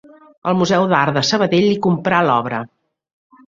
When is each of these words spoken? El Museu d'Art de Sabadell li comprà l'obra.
El 0.51 0.55
Museu 0.61 0.85
d'Art 0.93 1.19
de 1.19 1.23
Sabadell 1.29 1.67
li 1.73 1.77
comprà 1.89 2.25
l'obra. 2.31 2.65